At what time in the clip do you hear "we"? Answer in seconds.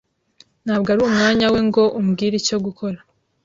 1.53-1.59